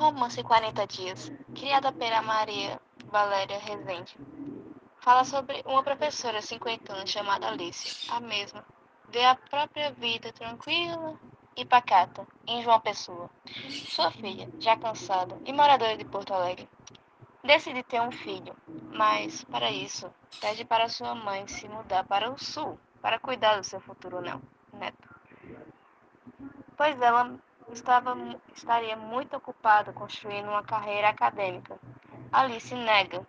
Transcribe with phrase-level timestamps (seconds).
[0.00, 2.80] Chama-se 40 Dias, criada pela Maria
[3.12, 4.16] Valéria Rezende.
[4.98, 8.64] Fala sobre uma professora cinquentana chamada Alice, a mesma.
[9.10, 11.20] Vê a própria vida tranquila
[11.54, 13.28] e pacata em João Pessoa.
[13.90, 16.66] Sua filha, já cansada e moradora de Porto Alegre,
[17.44, 20.10] decide ter um filho, mas para isso
[20.40, 24.22] pede para sua mãe se mudar para o sul para cuidar do seu futuro
[24.72, 25.10] neto.
[26.74, 27.38] Pois ela
[27.72, 28.16] estava,
[28.54, 31.78] estaria muito ocupada construindo uma carreira acadêmica.
[32.32, 33.26] Alice nega,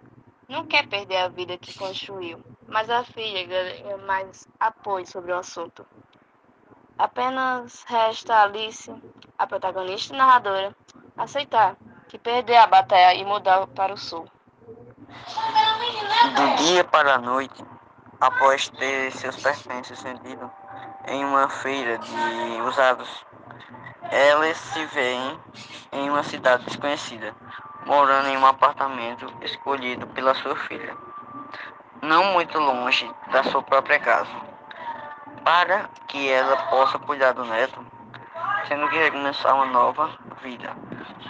[0.48, 5.38] não quer perder a vida que construiu, mas a filha ganha mais apoio sobre o
[5.38, 5.86] assunto.
[6.98, 8.94] Apenas resta Alice,
[9.38, 10.76] a protagonista e narradora,
[11.17, 11.76] aceitar
[12.09, 14.28] que perder a batalha e mudar para o sul.
[16.36, 17.64] Do dia para a noite,
[18.22, 20.47] após ter seus pertences vendidos
[21.08, 23.25] em uma feira de usados,
[24.11, 25.16] ela se vê
[25.91, 27.36] em uma cidade desconhecida,
[27.86, 30.95] morando em um apartamento escolhido pela sua filha,
[32.02, 34.31] não muito longe da sua própria casa,
[35.44, 37.83] para que ela possa cuidar do neto,
[38.67, 40.11] sendo que recomeçar uma nova
[40.44, 40.69] vida.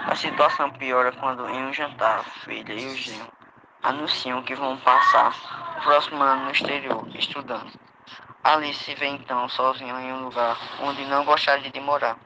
[0.07, 3.40] A situação piora quando em um jantar, a filha e o genro
[3.83, 5.35] anunciam que vão passar
[5.77, 7.71] o próximo ano no exterior, estudando.
[8.43, 12.17] Alice se vê então sozinha em um lugar onde não gostaria de morar.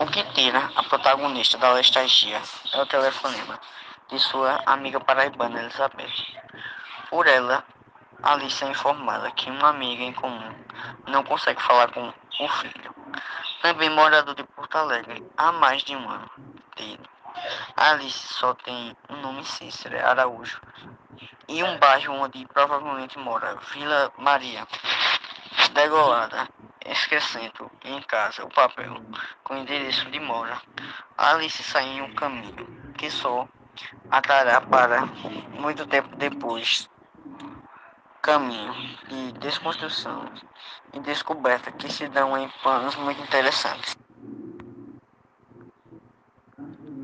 [0.00, 2.40] O que tira a protagonista da nostalgia
[2.72, 3.60] é o telefonema
[4.08, 6.12] de sua amiga paraibana Elizabeth.
[7.08, 7.64] Por ela,
[8.22, 10.54] Alice é informada que uma amiga em comum
[11.06, 12.94] não consegue falar com o filho,
[13.62, 16.30] também morador de Porto Alegre há mais de um ano.
[16.76, 17.09] Dele.
[17.76, 20.60] Alice só tem um nome Cícero Araújo
[21.48, 24.66] e um bairro onde provavelmente mora, Vila Maria.
[25.72, 26.48] Degolada,
[26.84, 29.00] esquecendo em casa o papel
[29.44, 30.60] com endereço de mora,
[31.16, 33.48] Alice sai em um caminho que só
[34.10, 35.06] atará para
[35.58, 36.88] muito tempo depois
[38.22, 38.74] caminho
[39.08, 40.30] de desconstrução
[40.92, 43.96] e descoberta que se dão em planos muito interessantes.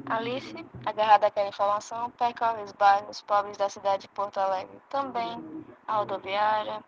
[0.09, 5.97] Alice, agarrada àquela informação, percorre os bairros pobres da cidade de Porto Alegre, também a
[5.97, 6.83] rodoviária,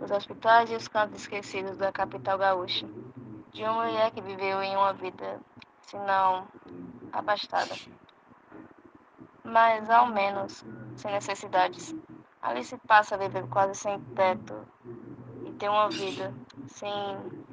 [0.00, 2.86] os hospitais e os cantos esquecidos da capital gaúcha,
[3.52, 5.40] de uma mulher que viveu em uma vida,
[5.82, 6.48] se não
[7.12, 7.76] abastada,
[9.44, 10.64] mas ao menos
[10.96, 11.94] sem necessidades.
[12.42, 14.66] Alice passa a viver quase sem teto
[15.46, 16.34] e ter uma vida
[16.66, 17.46] sem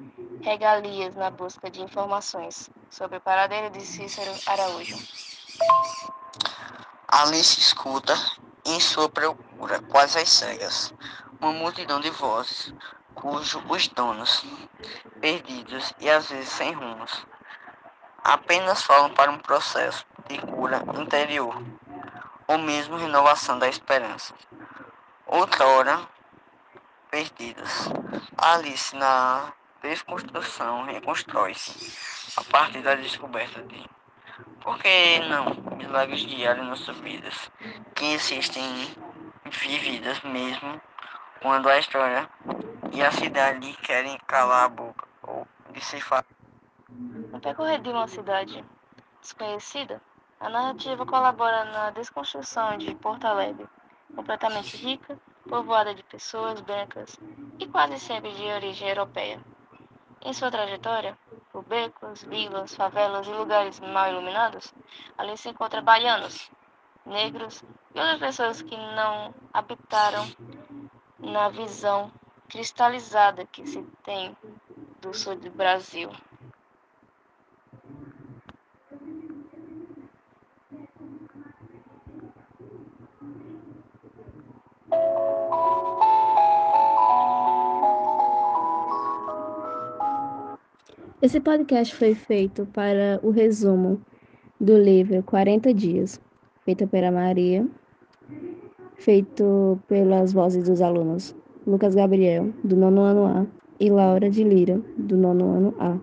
[0.46, 4.96] regalias na busca de informações sobre o paradeiro de Cícero Araújo.
[7.08, 8.14] Alice escuta,
[8.64, 10.94] em sua procura, quase às cegas,
[11.42, 12.72] uma multidão de vozes,
[13.16, 14.46] cujos os donos,
[15.20, 17.26] perdidos e às vezes sem rumos,
[18.24, 21.60] apenas falam para um processo de cura interior,
[22.48, 24.32] ou mesmo renovação da esperança.
[25.26, 26.08] Outrora,
[27.10, 27.90] perdidas.
[28.38, 29.52] Alice na
[29.86, 33.86] desconstrução reconstrói-se a partir da descoberta de
[34.60, 37.52] por que não milagres diários nossas vidas
[37.94, 38.64] que existem
[39.46, 40.82] vividas mesmo
[41.42, 42.28] quando a história
[42.92, 46.26] e a cidade querem calar a boca ou decifrar.
[46.90, 48.64] No percorrer de uma cidade
[49.22, 50.02] desconhecida,
[50.40, 53.68] a narrativa colabora na desconstrução de Porto Alegre,
[54.16, 55.18] completamente rica,
[55.48, 57.20] povoada de pessoas brancas
[57.60, 59.40] e quase sempre de origem europeia.
[60.26, 61.16] Em sua trajetória,
[61.52, 64.74] por becos, vilas, favelas e lugares mal iluminados,
[65.20, 66.52] ali se encontra baianos,
[67.06, 67.64] negros
[67.94, 70.26] e outras pessoas que não habitaram
[71.20, 72.12] na visão
[72.50, 74.36] cristalizada que se tem
[75.00, 76.10] do sul do Brasil.
[91.22, 94.02] Esse podcast foi feito para o resumo
[94.60, 96.20] do livro 40 Dias,
[96.66, 97.66] feito pela Maria,
[98.96, 101.34] feito pelas vozes dos alunos
[101.66, 103.48] Lucas Gabriel, do nono ano A,
[103.80, 105.98] e Laura de Lira, do nono ano A.